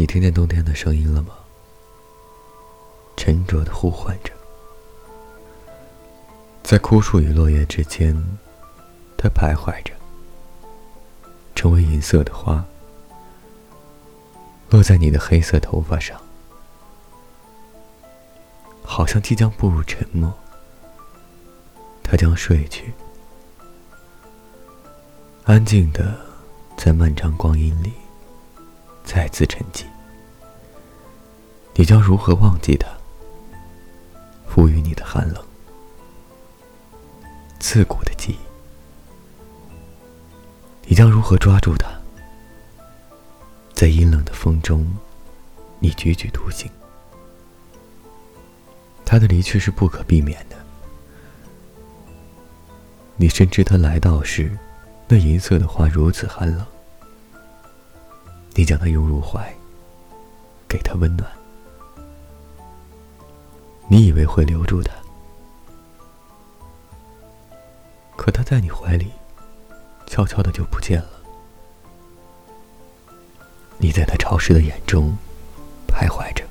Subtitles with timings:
[0.00, 1.34] 你听见冬天的声音了吗？
[3.18, 4.32] 沉着的呼唤着，
[6.62, 8.16] 在枯树与落叶之间，
[9.18, 9.92] 它徘徊着，
[11.54, 12.64] 成为银色的花，
[14.70, 16.18] 落在你的黑色头发上，
[18.82, 20.32] 好像即将步入沉默。
[22.02, 22.90] 它将睡去，
[25.44, 26.18] 安静的
[26.78, 27.92] 在漫长光阴里
[29.12, 29.82] 再次沉寂。
[31.74, 32.86] 你将如何忘记他？
[34.46, 35.44] 赋予你的寒冷，
[37.58, 38.38] 刺骨的记忆。
[40.86, 41.90] 你将如何抓住他？
[43.74, 44.86] 在阴冷的风中，
[45.80, 46.70] 你踽踽独行。
[49.04, 50.56] 他的离去是不可避免的。
[53.16, 54.56] 你深知他来到时，
[55.08, 56.64] 那银色的花如此寒冷。
[58.54, 59.54] 你将他拥入怀，
[60.68, 61.30] 给他温暖。
[63.88, 64.92] 你以为会留住他，
[68.16, 69.10] 可他在你怀里，
[70.06, 71.10] 悄悄的就不见了。
[73.78, 75.16] 你在他潮湿的眼中
[75.88, 76.44] 徘徊着，